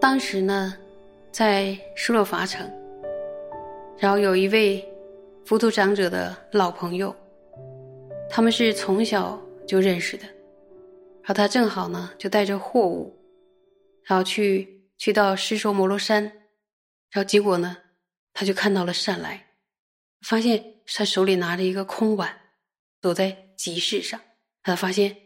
[0.00, 0.72] 当时呢，
[1.32, 2.64] 在施洛伐城，
[3.98, 4.88] 然后有一位
[5.44, 7.12] 浮屠长者的老朋友，
[8.30, 9.36] 他们是从小
[9.66, 13.12] 就认识的，然后他正好呢就带着货物，
[14.04, 16.24] 然后去去到施说摩罗山，
[17.10, 17.76] 然后结果呢，
[18.32, 19.54] 他就看到了善来，
[20.20, 22.40] 发现他手里拿着一个空碗，
[23.00, 24.20] 走在集市上，
[24.62, 25.16] 他发现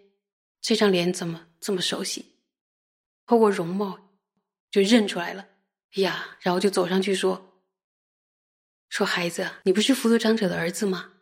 [0.60, 2.40] 这张脸怎么这么熟悉，
[3.26, 4.06] 透过容貌。
[4.70, 5.48] 就认出来了，
[5.94, 7.64] 呀，然后就走上去说
[8.88, 11.14] ：“说孩子，你不是佛陀长者的儿子吗？”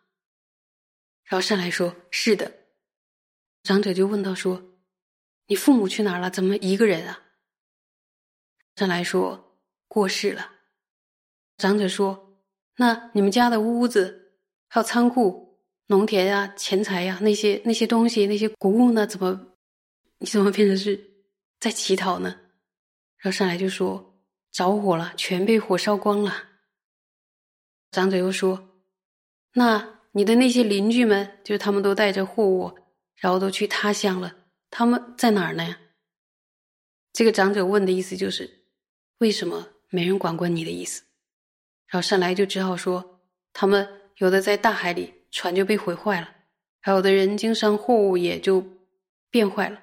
[1.25, 2.67] 然后善来说：“是的。”
[3.65, 4.77] 长者就问到说
[5.49, 6.29] ：“你父母去哪儿了？
[6.29, 7.23] 怎么一个人啊？”
[8.79, 9.57] 上来说
[9.89, 10.49] ：“过世了。”
[11.59, 12.39] 长者说
[12.79, 14.31] ：“那你们家的屋子、
[14.69, 19.05] 还有仓库、农田啊、钱财呀，那些那些东西、那些谷物呢？
[19.05, 19.47] 怎么
[20.19, 20.97] 你怎么变成是
[21.59, 22.29] 在乞讨呢？”
[23.19, 24.23] 然后上来就说
[24.53, 26.33] 着火了，全被火烧光了。
[27.91, 28.69] 长者又说
[29.55, 32.79] ：“那你的那些邻居们，就是他们都带着货物，
[33.17, 34.33] 然后都去他乡了，
[34.69, 35.75] 他们在哪儿呢？”
[37.11, 38.58] 这个长者问的意思就是
[39.19, 41.03] 为什么没人管管你的意思。
[41.87, 43.21] 然后上来就只好说
[43.53, 46.27] ：“他们有的在大海里，船就被毁坏了；
[46.81, 48.63] 还有的人经商货物也就
[49.29, 49.81] 变坏了。”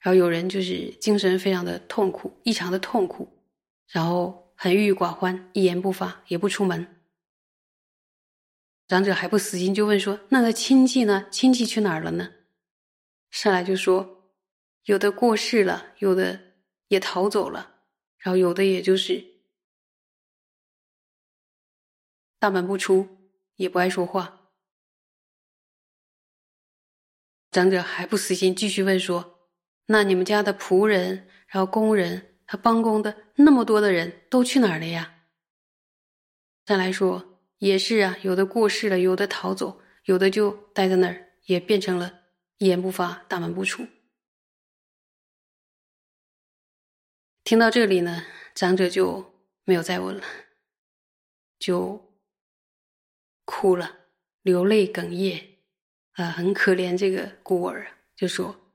[0.00, 3.26] 然后有人就是精神非常的痛苦，异常的痛苦，
[3.88, 6.86] 然后很郁郁寡欢，一言不发，也不出门。
[8.86, 11.26] 长者还不死心，就问说：“那他亲戚呢？
[11.30, 12.32] 亲戚去哪儿了呢？”
[13.30, 14.30] 上来就说
[14.84, 16.38] ：“有的过世了，有的
[16.88, 17.73] 也逃走了，
[18.24, 19.22] 然后有的也就是
[22.38, 23.06] 大门不出，
[23.56, 24.50] 也不爱说话。”
[27.52, 29.50] 长者还不死心，继续问说。
[29.88, 35.26] 那你们家的仆人，然后工人和帮工的那么多的人都去哪儿了呀？
[36.64, 42.20] 再来说也是啊，有的过世了，有的逃走，有的就待在那儿，也变成了
[42.56, 43.86] 一言不发、大门不出。
[47.44, 48.24] 听到这里呢，
[48.54, 49.34] 长者就
[49.64, 50.24] 没有再问了，
[51.58, 52.10] 就
[53.44, 54.08] 哭了，
[54.40, 55.58] 流泪哽咽，
[56.12, 58.72] 啊，很可怜这个孤儿，就说。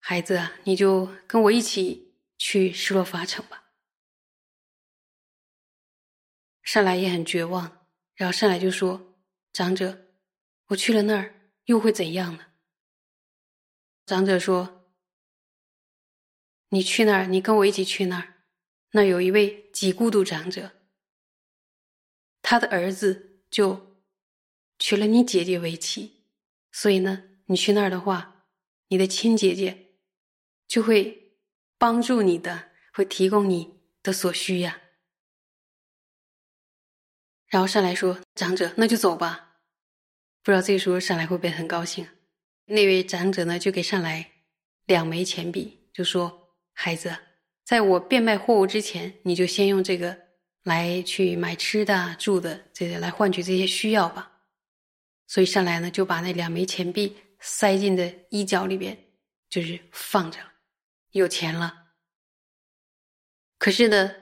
[0.00, 3.70] 孩子啊，你就跟我一起去失落法城吧。
[6.62, 9.16] 善来也很绝望，然后善来就说
[9.50, 10.08] ：“长者，
[10.66, 12.46] 我去了那儿又会怎样呢？”
[14.04, 14.81] 长者说
[16.72, 18.34] ：“你去那儿，你跟我一起去那儿。
[18.90, 20.72] 那有一位极孤独长者，
[22.42, 24.04] 他的儿子就
[24.78, 26.26] 娶了你姐姐为妻，
[26.70, 28.46] 所以呢，你去那儿的话，
[28.88, 29.78] 你的亲姐姐。”
[30.72, 31.36] 就会
[31.76, 34.80] 帮助你的，会提供你的所需呀。
[37.48, 39.58] 然后上来说：“长者，那就走吧。”
[40.42, 42.08] 不知道这个时候上来会不会很高兴？
[42.64, 44.32] 那位长者呢，就给上来
[44.86, 46.41] 两枚钱币，就说
[46.72, 47.16] ：“孩子，
[47.64, 50.16] 在我变卖货物之前，你就先用这个
[50.64, 54.30] 来去买吃的、住的，这些来换取这些需要吧。”
[55.28, 58.98] 所以上来呢，就把那两枚钱币塞进的衣角里边，
[59.48, 60.52] 就是放着了。
[61.12, 61.92] 有钱了，
[63.58, 64.14] 可是呢，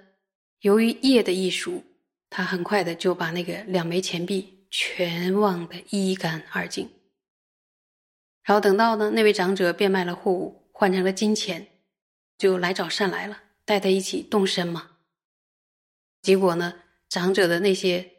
[0.60, 1.84] 由于业的艺术，
[2.28, 6.90] 他很快的就把那个两枚钱币全忘得一干二净。
[8.42, 11.66] 然后等到呢，那位长者变卖了货物，换成了金钱，
[12.40, 13.36] 就来找善来了，
[13.66, 14.92] 带他一起动身嘛。
[16.22, 16.72] 结果呢，
[17.10, 18.10] 长者的那些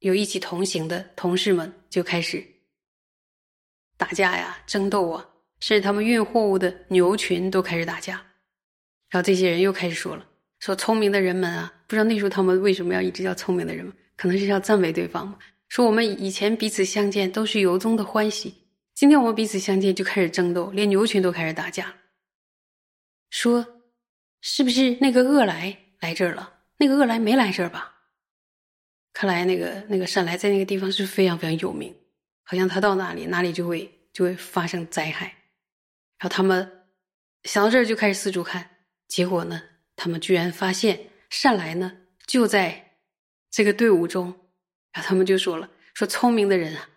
[0.00, 2.46] 有一起同行的同事们就开始
[3.96, 5.26] 打架呀，争斗啊。
[5.58, 8.16] 甚至他们运货物的牛群都开始打架，
[9.08, 10.26] 然后这些人又开始说了
[10.60, 15.38] ：“说聪明的人们啊，不知道那时候他们为什么要一直叫聪明的人们，可能是要赞美对方嘛。
[15.68, 18.52] 说我们以前彼此相见都是由衷的欢喜，
[18.94, 21.94] 今天我们彼此相见就开始争斗，连牛群都开始打架。
[23.36, 23.82] 说
[24.40, 26.60] 是不是那个恶来来这儿了？
[26.78, 27.94] 那个恶来没来这儿吧？
[29.12, 31.94] 看来那个那个善来在那个地方是非常非常有名，
[32.44, 35.26] 好像他到哪里哪里就会就会发生灾害。”
[36.18, 36.86] 然后他们
[37.44, 38.70] 想到这儿就开始四处看，
[39.06, 39.62] 结果呢，
[39.96, 40.98] 他们居然发现
[41.28, 41.92] 善来呢
[42.26, 42.96] 就在
[43.50, 44.28] 这个队伍中。
[44.92, 46.88] 然后他们就说了：“说聪明的人啊，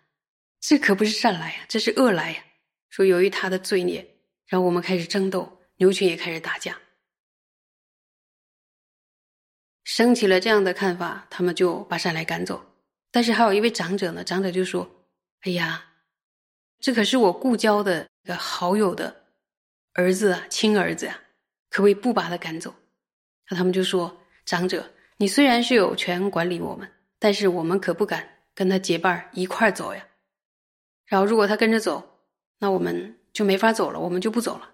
[0.62, 2.42] 这可不是善来呀，这是恶来呀。
[2.89, 4.15] 说由于他的罪孽，
[4.47, 6.80] 然后我们开始争斗，牛群也开始打架。
[9.84, 12.64] 升起了这样的看法，他们就把善来赶走。
[13.12, 14.88] 但是还有一位长者呢，长者就说
[15.42, 15.84] ：“哎呀，
[16.80, 19.26] 这可是我故交的一个好友的
[19.94, 21.20] 儿子啊，亲儿子啊，
[21.70, 22.76] 可不可以不把他赶走？”
[23.50, 24.16] 那他们就说
[24.46, 26.88] ：“长者，你虽然是有权管理我们，
[27.18, 30.08] 但是我们可不敢跟他结伴一块走呀。
[31.08, 32.20] 然后如果他跟着走，
[32.60, 34.74] 那我们就没法走了，我们就不走了。”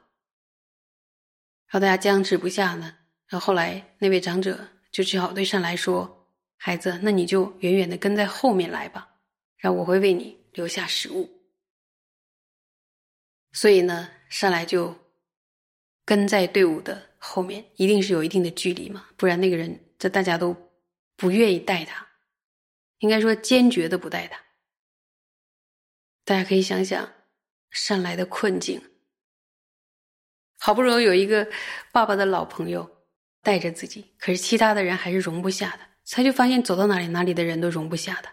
[1.68, 2.96] 然后大家僵持不下呢，
[3.28, 6.14] 然后后来那位长者就只好对善来说。
[6.58, 9.08] 孩子，那你就远远的跟在后面来吧，
[9.58, 11.30] 然后我会为你留下食物。
[13.52, 14.96] 所以呢，上来就
[16.06, 20.56] 跟在队伍的后面，一定是有一定的距离嘛，不然那个人这大家都
[21.18, 22.08] 不愿意带他，
[23.00, 24.40] 应该说坚决的不带他。
[26.24, 27.12] 大家可以想想
[27.70, 28.82] 上来的困境，
[30.58, 31.48] 好不容易有一个
[31.92, 32.90] 爸爸的老朋友
[33.42, 35.80] 带着自己，可是其他的人还是容不下的。
[36.10, 38.32] 他就发现走到哪里，哪里的人都容不下他，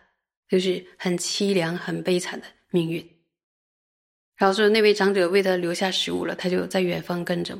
[0.48, 3.06] 就是很凄凉、很悲惨的命运。
[4.36, 7.58] 然后说那位长者为他留下食物了，他就在远方跟着。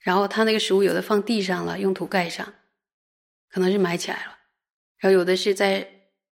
[0.00, 2.54] 然后他那个食物有的放地上了，用土盖上，
[3.50, 4.32] 可能是埋起来了；
[4.98, 5.88] 然后有的是在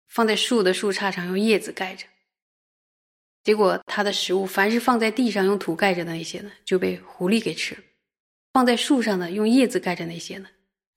[0.06, 2.06] 放在树的树杈上，用叶子盖着。
[3.46, 7.80] 结果他的食物，凡是放在地上用土盖着的那些呢，就被狐狸给吃了；
[8.52, 10.48] 放在树上的用叶子盖着那些呢，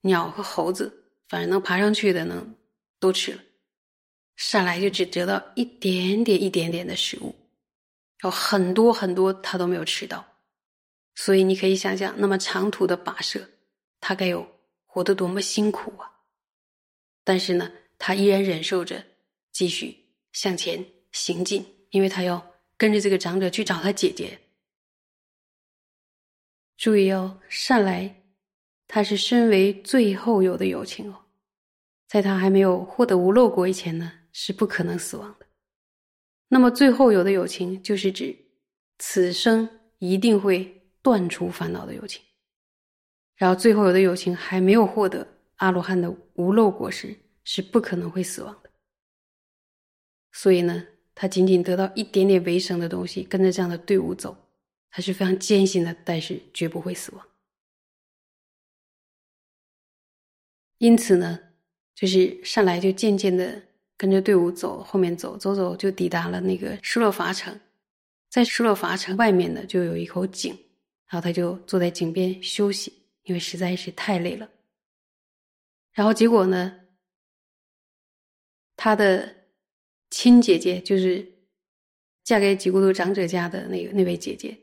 [0.01, 1.11] 鸟和猴子。
[1.27, 2.43] 反正能爬上去的呢，
[2.99, 3.39] 都吃了，
[4.35, 7.35] 上来就只得到一点点、一点点的食物，
[8.23, 10.25] 有很多很多他都没有吃到，
[11.13, 13.47] 所以你可以想想，那么长途的跋涉，
[14.01, 14.47] 他该有
[14.87, 16.09] 活得多么辛苦啊！
[17.23, 19.03] 但是呢，他依然忍受着，
[19.51, 24.39] 继续向前行进，因为他要跟着这个长者去找他姐姐。
[26.77, 28.15] 注意哦，上来。
[28.91, 31.25] 他是身为最后有的友情哦，
[32.07, 35.45] 在他还没有获得无漏果以前呢，是不可能死亡的。
[36.47, 38.35] 那么最后有的友情，就是指
[38.97, 39.69] 此生
[39.99, 42.19] 一定会断除烦恼的友情。
[43.35, 48.71] 然后最后有的友情还没有获得阿罗汉的无漏果时，是不可能会死亡的。
[50.31, 50.83] 所以呢，
[51.21, 54.37] 他仅仅得到一点点维生的东西，跟着这样的队伍走，
[54.89, 57.27] 他是非常艰辛的，但是绝不会死亡。
[60.77, 61.37] 因此呢，
[61.93, 63.61] 就是上来就渐渐的
[63.97, 67.59] 跟着队伍走，后面走走走，就抵达了那个施洛伐城。
[68.29, 70.53] 在施洛伐城外面呢，就有一口井，
[71.07, 72.93] 然后他就坐在井边休息，
[73.23, 74.49] 因为实在是太累了。
[75.91, 76.79] 然后结果呢，
[78.77, 79.35] 他的
[80.09, 81.27] 亲姐姐，就是
[82.23, 84.57] 嫁给几孤独长者家的那个那位姐姐，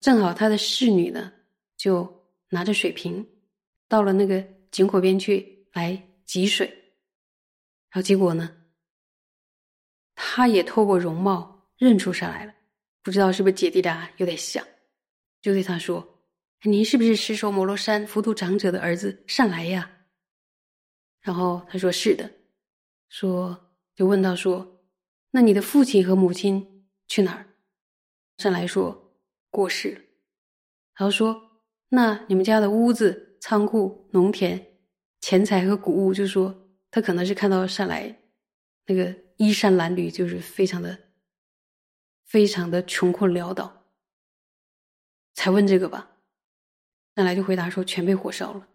[0.00, 1.32] 正好她的侍女呢，
[1.76, 3.26] 就拿着水瓶
[3.88, 5.56] 到了那个井口边去。
[5.74, 5.92] 来
[6.26, 6.66] 汲水，
[7.90, 8.56] 然后结果呢？
[10.16, 12.52] 他也透过容貌认出上来了，
[13.00, 14.66] 不知道是不是姐弟俩有点像，
[15.40, 16.04] 就对他说
[16.64, 19.88] ：“您是不是石首摩罗山浮屠长者的儿子善来呀？”
[21.20, 22.28] 然后他说：“是的。”
[23.08, 23.56] 说
[23.94, 24.66] 就问到说
[25.30, 27.46] ：“那你的父亲和母亲去哪儿？”
[28.38, 29.12] 善来说
[29.50, 30.00] ：“过世了。”
[30.98, 31.60] 然后说
[31.90, 34.64] ：“那你们家的屋子、仓库、农田？”
[35.20, 38.20] 钱财和谷物，就说他可能是看到上来
[38.86, 40.96] 那个衣衫褴褛，就是非常的、
[42.24, 43.84] 非常的穷困潦倒，
[45.34, 46.12] 才问这个吧。
[47.16, 48.68] 上来就回答说全被火烧了。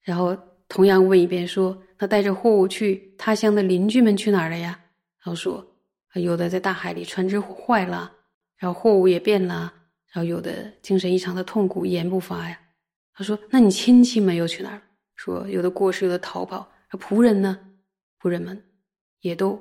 [0.00, 0.34] 然后
[0.68, 4.85] 同样问一遍说，他带着货物去他乡的邻居们去哪儿了呀？
[5.26, 5.66] 他说
[6.14, 8.14] 有的在大海里船只坏了，
[8.56, 9.74] 然后货物也变了，
[10.12, 12.60] 然后有的精神异常的痛苦，一言不发呀。
[13.12, 14.82] 他说：“那你亲戚们又去哪儿了？”
[15.16, 17.58] 说有的过世，有的逃跑，而仆人呢？
[18.20, 18.64] 仆人们
[19.20, 19.60] 也都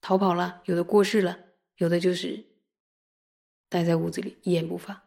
[0.00, 1.38] 逃跑了，有的过世了，
[1.76, 2.44] 有的就是
[3.68, 5.04] 待在屋子里一言不发。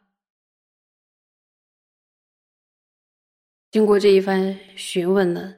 [3.69, 5.55] 经过这一番询问呢，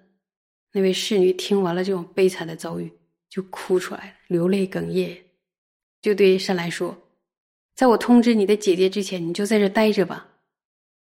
[0.72, 2.92] 那位侍女听完了这种悲惨的遭遇，
[3.32, 5.18] 就哭出来了，流泪哽咽，
[6.02, 6.96] 就对善来说
[7.74, 10.28] ：“在我通知你的姐姐之前，你就在这待着吧。”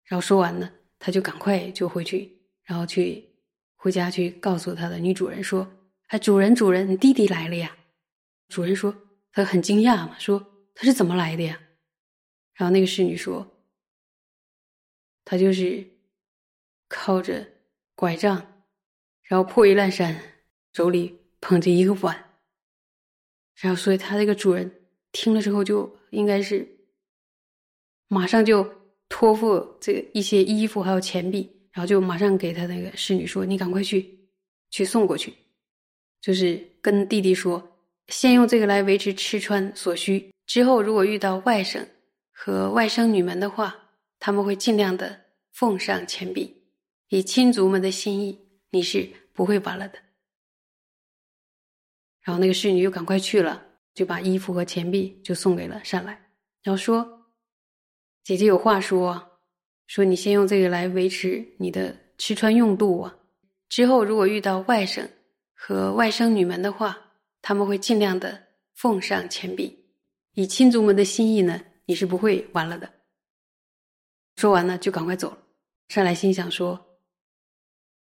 [0.06, 2.36] 然后说完呢，他就赶快就回去。
[2.64, 3.24] 然后去
[3.76, 5.72] 回家去告诉他的女主人说
[6.10, 7.78] ：“哎，主人，主人，你弟弟来了呀！”
[8.50, 8.96] 主人说
[9.32, 11.62] ：“他很惊讶嘛，说他是怎么来的呀？”
[12.58, 13.46] 然后那个侍女说
[15.24, 15.88] ：“他就是
[16.88, 17.48] 靠着
[17.94, 18.64] 拐杖，
[19.22, 20.20] 然后破衣烂衫，
[20.74, 22.16] 手里捧着一个碗。
[23.56, 24.70] 然后，所以他这个主人
[25.12, 26.68] 听了之后，就应该是
[28.08, 28.68] 马上就
[29.08, 34.18] 托付这一些衣服还有钱币。”然后就马上给他那个侍女说：“你赶快去，
[34.72, 35.34] 去送过去，
[36.22, 37.62] 就是跟弟弟说，
[38.08, 40.34] 先用这个来维持吃穿所需。
[40.48, 41.86] 之后如果遇到外甥
[42.32, 43.76] 和外甥女们的话，
[44.20, 45.20] 他们会尽量的
[45.52, 46.64] 奉上钱币，
[47.10, 48.40] 以亲族们的心意，
[48.72, 50.00] 你是不会完了的。”
[52.26, 53.64] 然后那个侍女又赶快去了，
[53.94, 56.12] 就把衣服和钱币就送给了善来，
[56.62, 57.28] 然后说
[58.26, 59.32] ：“姐姐有话说。”
[59.88, 63.16] 说你先用这个来维持你的吃穿用度啊，
[63.70, 65.08] 之后如果遇到外甥
[65.54, 67.00] 和外甥女们的话，
[67.44, 69.86] 他们会尽量的奉上钱币，
[70.34, 72.92] 以亲族们的心意呢，你是不会完了的。
[74.38, 75.38] 说完了就赶快走了。
[75.90, 77.00] 善来心想说：“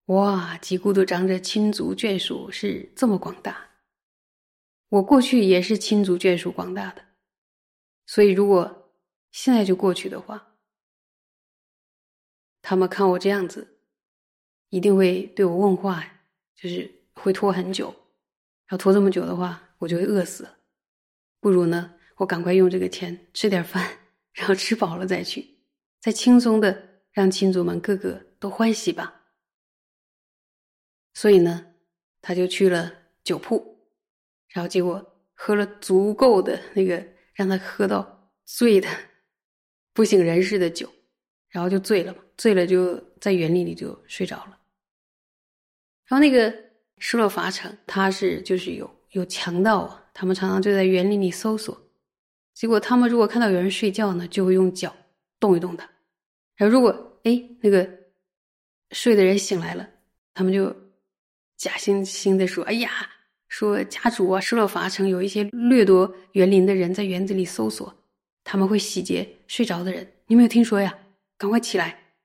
[0.07, 3.57] 哇，吉孤独长者亲族眷属是这么广大，
[4.93, 7.03] 我过去也是亲族眷属广大的，
[8.05, 8.91] 所以如果
[9.31, 10.55] 现在就过去的话。”
[12.61, 13.79] 他们看我这样子，
[14.69, 16.05] 一定会对我问话，
[16.55, 17.93] 就是会拖很久。
[18.69, 20.47] 要拖这么久的话，我就会饿死。
[21.39, 23.97] 不如呢，我赶快用这个钱吃点饭，
[24.31, 25.57] 然后吃饱了再去，
[25.99, 29.23] 再轻松的让亲族们个个都欢喜吧。
[31.15, 31.73] 所以呢，
[32.21, 33.72] 他就去了酒铺，
[34.53, 38.87] 然后结果喝了足够的那个让他喝到醉的
[39.91, 40.89] 不省人事的酒。
[41.49, 44.57] 然后就醉了嘛，醉了就在园林里就睡着了。
[46.07, 46.51] 然后那个
[46.97, 51.79] 失落法场，他是就是有有强盗啊，他们常常就在园林里搜索。
[52.55, 54.91] 结果他们如果看到有人睡觉呢，就会用脚
[55.39, 55.87] 动一动他。
[56.55, 56.89] 然后如果
[57.23, 57.87] 哎那个
[58.89, 59.87] 睡的人醒来了，
[60.33, 60.75] 他们就
[61.55, 63.07] 假惺惺的说：“哎呀，
[63.53, 67.95] 说家主啊，失落法城有一些掠夺园林的人在园子里搜索，
[68.43, 70.11] 他们会洗劫睡着的人。
[70.25, 70.97] 你没有听说呀？”
[71.37, 72.15] 赶快起来！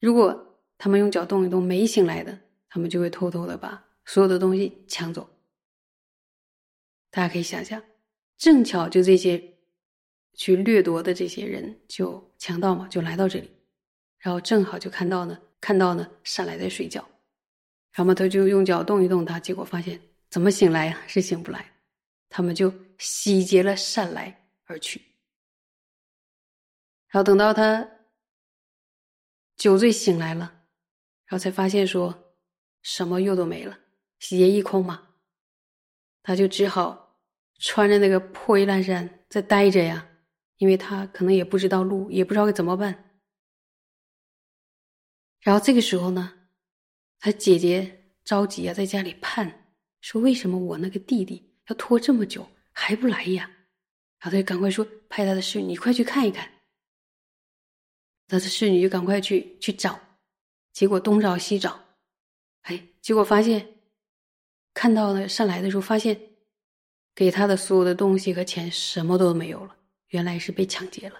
[0.00, 5.28] 如果他们用脚动一动没醒来的，他们就会偷偷的把所有的东西抢走。
[7.10, 7.82] 大家可以想象，
[8.38, 9.58] 正巧就这些
[10.32, 13.50] 去掠夺的这些人，就强盗嘛，就来到这里，
[14.20, 17.06] 然后正好就看到呢，看到呢善来在睡觉，
[17.92, 21.02] 然后他就用脚动一动他，结果发现怎么醒来呀？
[21.06, 21.72] 是醒不来，
[22.28, 25.00] 他们就洗劫了善来而去。
[27.08, 27.88] 然后等到他
[29.56, 30.44] 酒醉醒来了，
[31.26, 32.36] 然后才发现说
[32.82, 33.78] 什么又都没了，
[34.20, 35.08] 洗劫一空嘛，
[36.22, 37.18] 他就只好
[37.58, 40.08] 穿着那个破衣烂衫在待着呀，
[40.58, 43.20] 因为他可能也不知道路，也不知道该怎么办。
[45.40, 46.39] 然后这个时候呢，
[47.20, 49.68] 他姐姐着急啊，在家里盼
[50.00, 53.44] 说：“为什么我那个弟弟要拖这么久还不来呀？”
[54.18, 56.50] 然后他就赶快说：“派他的侍女快去看一看。”
[58.26, 60.00] 他的侍女就赶快去去找，
[60.72, 61.78] 结果东找西找，
[62.62, 63.66] 哎，结果发现
[64.72, 66.18] 看到了上来的时候，发现
[67.14, 69.76] 给他的所有的东西和钱什么都没有了，
[70.08, 71.16] 原来是被抢劫了。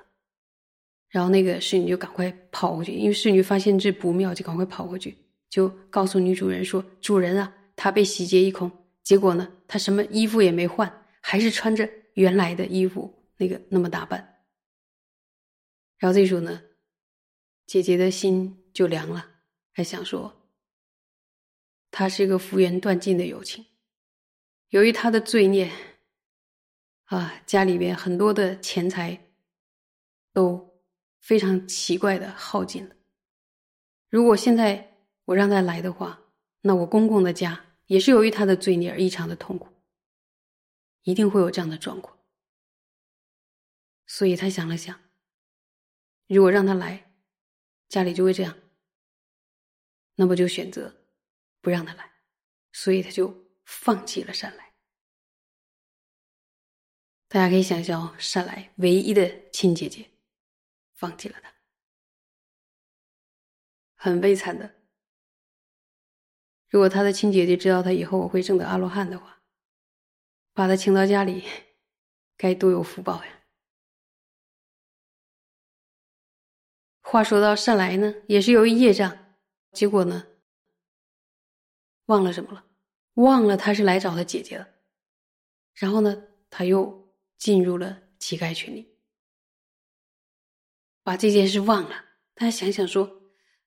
[1.08, 5.16] 然后那个侍女就赶快跑过去，因为侍女发现这不妙，就赶快跑过去，
[5.50, 8.70] 就告诉女主人说：“主人啊，他被洗劫一空。
[9.02, 14.42] 结果呢，他什么衣服也没换，还是穿着原来的衣服，那个那么打扮。”
[15.98, 16.62] 然后这时候呢。
[17.66, 19.30] 姐姐的心就凉了，
[19.70, 20.50] 还想说，
[21.92, 23.64] 他是一个福缘断尽的友情。
[24.70, 25.70] 由于他的罪孽，
[27.04, 29.30] 啊，家里边很多的钱财
[30.32, 30.82] 都
[31.20, 32.96] 非常奇怪的耗尽了。
[34.08, 34.89] 如果现在
[35.30, 36.20] 我让他来的话，
[36.62, 39.68] 那我公公的家也是由于他的罪孽而异常的痛苦，
[41.02, 42.18] 一定会有这样的状况。
[44.06, 45.00] 所以他想了想，
[46.26, 47.06] 如果让他来。
[47.88, 48.56] 家里就会这样，
[50.14, 50.94] 那么就选择
[51.60, 52.08] 不让他来，
[52.70, 54.74] 所以他就放弃了善来。
[57.26, 60.08] 大家可以想象，善来唯一的亲姐姐
[60.92, 61.52] 放弃了他，
[63.96, 64.79] 很悲惨的。
[66.70, 69.42] 如果他的亲姐姐知道他以后我会证得阿罗汉的话，
[70.54, 71.44] 把他请到家里，
[72.36, 73.40] 该多有福报呀！
[77.00, 79.34] 话说到善来呢，也是由于业障，
[79.72, 80.28] 结果呢，
[82.06, 82.64] 忘了什么了？
[83.14, 84.74] 忘了他是来找他姐姐的，
[85.74, 88.96] 然后呢，他又进入了乞丐群里，
[91.02, 92.04] 把这件事忘了。
[92.34, 93.22] 大家想想说，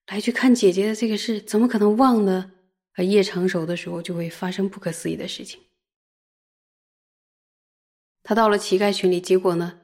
[0.07, 2.52] 来去看姐姐的这个事，怎么可能忘呢？
[2.95, 5.61] 而夜成熟的时候，就会发生不可思议的事情。
[8.21, 9.81] 他到了乞丐群里，结果呢，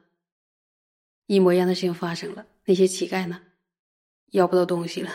[1.26, 2.46] 一模一样的事情发生了。
[2.64, 3.42] 那些乞丐呢？
[4.30, 5.10] 要不到东西了。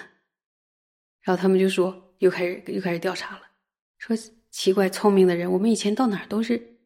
[1.21, 3.41] 然后他们就说，又开始又开始调查了，
[3.97, 4.15] 说
[4.51, 6.77] 奇怪，聪明的人，我们以前到哪儿都是，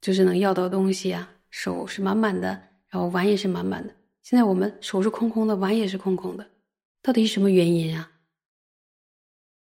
[0.00, 2.48] 就是能要到东西啊，手是满满的，
[2.88, 3.96] 然后碗也是满满的。
[4.22, 6.48] 现在我们手是空空的，碗也是空空的，
[7.02, 8.12] 到底是什么原因啊？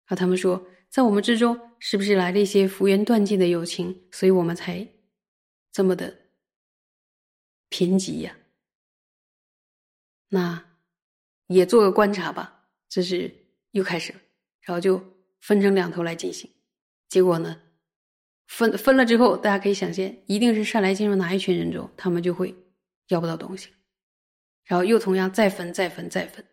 [0.06, 4.86] 然后他们说，在我们之中，是不是来了一些福缘断尽的友情，所以我们才
[5.70, 6.14] 这么的
[7.68, 8.36] 贫瘠呀？
[10.28, 10.64] 那
[11.46, 12.66] 也做个观察吧。
[12.88, 13.32] 这是
[13.70, 14.20] 又开始了，
[14.62, 15.00] 然后就
[15.40, 16.50] 分成两头来进行。
[17.08, 17.62] 结果呢，
[18.48, 22.52] 分分了之后，大家可以想象，一定是善来进入哪一群人中，他们就会
[23.08, 23.68] 要不到东西。
[24.64, 26.44] 然后又同样再分再分再分，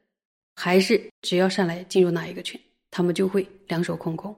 [0.56, 2.60] 还是只要善来进入哪一个群，
[2.98, 4.36] 他们就会两手空空。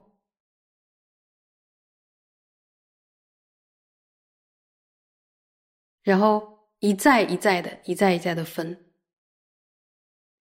[6.02, 8.92] 然后一再一再的一再一再的分，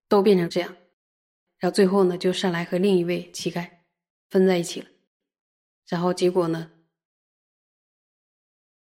[0.10, 0.76] 都变成这样，
[1.60, 3.84] 然后最后呢，就善来和另一位乞丐
[4.30, 4.90] 分在一起了。
[5.88, 6.74] 然后结果呢，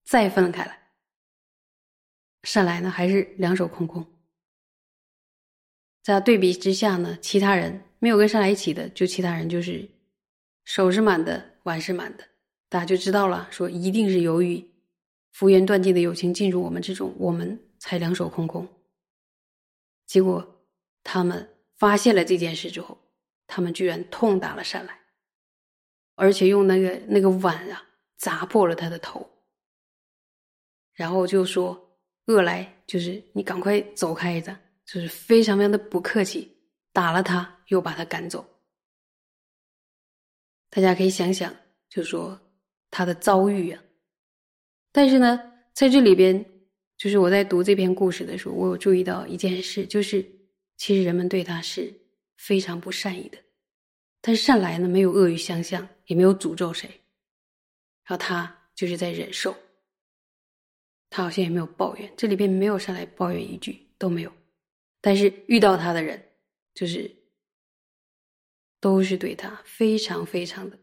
[0.02, 0.94] 再分开来，
[2.44, 4.19] 善来呢还是两手空空。
[6.02, 9.88] 在对比之下呢，其他人没有跟上来一起的，就其他人就是
[10.64, 12.25] 手是满的，碗是满的，
[12.69, 14.64] 大家就知道了，说一定是由于
[15.33, 18.66] 福缘断尽的友情进入我们之中，我们才两手空空。
[20.07, 20.64] 结果
[21.04, 22.99] 他们发现了这件事之后，
[23.47, 24.99] 他们居然痛打了善来，
[26.14, 27.85] 而且用那个那个碗啊
[28.16, 29.28] 砸破了他的头，
[30.95, 34.59] 然后就说：“恶来，就是你赶快走开的。”
[34.92, 36.52] 就是非常非常的不客气，
[36.92, 38.44] 打了他，又把他赶走。
[40.68, 41.54] 大家可以想想，
[41.88, 42.37] 就说
[42.90, 43.80] 他的遭遇啊。
[44.90, 45.40] 但是呢，
[45.73, 46.44] 在这里边，
[46.97, 50.28] 就是我在读这篇故事的时候，我有注意到一件事，就是
[50.76, 51.94] 其实人们对他是
[52.37, 53.38] 非常不善意的，
[54.20, 56.88] 但是善来呢，没有恶语相向，也没有诅咒谁，
[58.03, 59.57] 然后他就是在忍受，
[61.11, 64.39] 他好像也没有抱怨，这里边没有上来抱怨一句都没有。
[65.00, 66.30] 但是遇到他的人，
[66.74, 67.10] 就是
[68.80, 70.78] 都是对他非常非常的，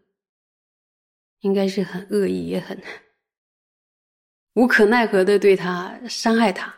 [1.42, 2.82] 应该是很恶意，也很
[4.54, 6.76] 无可奈何的对他伤害他。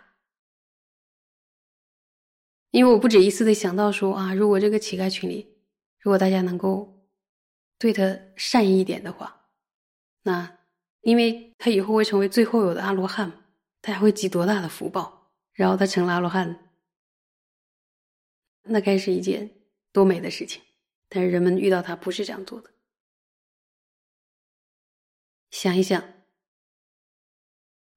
[2.72, 5.58] 因为我不止一次的想到说啊，如果这个乞丐群里，
[6.00, 7.10] 如果大家能够
[7.78, 9.50] 对他善意一点的话，
[10.24, 10.60] 那
[11.02, 13.32] 因为他以后会成为最后有的阿罗汉，
[13.82, 16.69] 他还会积多大的福报，然后他成了阿罗汉。
[18.64, 19.50] 那该是一件
[19.92, 20.62] 多美的事情，
[21.08, 22.70] 但是人们遇到他不是这样做的。
[25.52, 26.04] 想一想，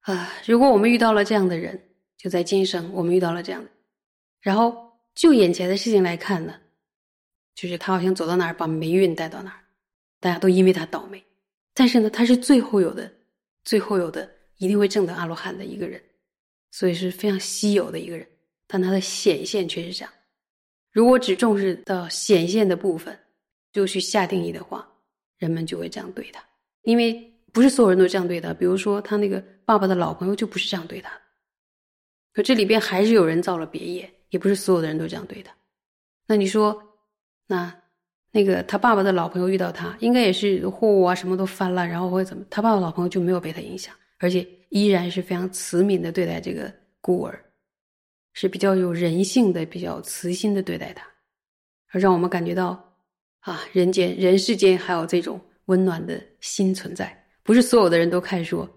[0.01, 3.69] 啊，如果我们遇到了这样的人，就在今生我们遇到了这样的，
[4.41, 6.59] 然后就眼前的事情来看呢，
[7.53, 9.63] 就是他好像走到哪儿把霉运带到哪儿，
[10.19, 11.23] 大家都因为他倒霉，
[11.73, 13.13] 但是呢，他是最后有的，
[13.63, 16.03] 最后有的一定会证得阿罗汉的一个人，
[16.71, 18.27] 所以是非常稀有的一个人，
[18.65, 20.11] 但他的显现却是这样。
[20.93, 23.17] 如果只重视到显现的部分，
[23.71, 24.87] 就去下定义的话，
[25.39, 26.41] 人们就会这样对他。
[26.83, 28.53] 因为不是所有人都这样对他。
[28.53, 31.11] 比如说，他那个爸爸的老朋友就不是这样对他。
[32.31, 35.51] 可这里边还是有人造了别业，也不是所有的人都这样对他。
[36.27, 36.79] 那你说，
[37.47, 37.75] 那
[38.31, 47.43] 那个他爸爸的老朋友遇到他，应该也是货物啊什么都翻了，然后或者怎么，他爸爸老朋友就没有被他影响，而且依然是非常慈悯的对待这个孤儿。
[48.33, 51.07] 是比较有人性的、比较慈心的对待他，
[51.91, 52.93] 而让我们感觉到
[53.39, 57.25] 啊，人间人世间还有这种温暖的心存在。
[57.43, 58.67] 不是所有的人都看说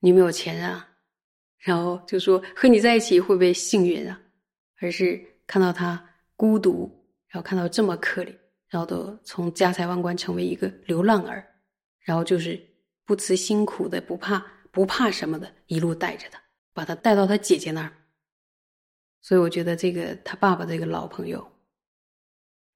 [0.00, 0.88] 你没有钱啊，
[1.58, 4.20] 然后就说和你在一起会不会幸运啊，
[4.80, 6.02] 而是看到他
[6.34, 6.90] 孤独，
[7.28, 8.34] 然后看到这么可怜，
[8.68, 11.46] 然后都从家财万贯成为一个流浪儿，
[12.00, 12.60] 然后就是
[13.04, 16.42] 不辞辛苦的、不怕不怕什么的，一路带着他，
[16.72, 17.92] 把他带到他姐姐那儿。
[19.22, 21.46] 所以我觉得这个他爸爸这个老朋友，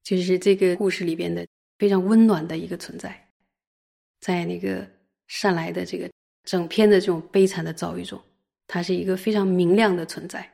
[0.02, 1.46] 就是这个故事里边的
[1.78, 3.28] 非常温暖的一个存在，
[4.20, 4.88] 在那个
[5.26, 6.08] 善来的这个
[6.44, 8.22] 整篇的这种悲惨的遭遇中，
[8.68, 10.48] 他是一个非常明亮的存在，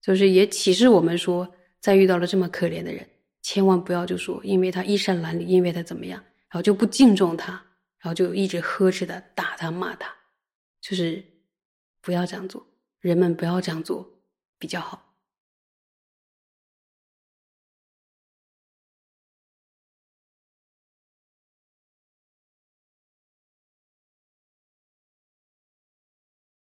[0.00, 1.48] 就是也启示我们说，
[1.80, 3.08] 在遇到了这么可怜的人，
[3.42, 7.52] 千万不要就说因为他衣衫褴褛，因为他怎么样，然后就不敬重他，
[8.00, 10.12] 然后就一直呵斥他、打他、骂他，
[10.80, 11.24] 就是
[12.00, 12.66] 不要这样做，
[12.98, 14.04] 人们不要这样做
[14.58, 15.11] 比较好。